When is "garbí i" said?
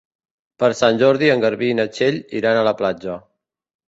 1.43-1.75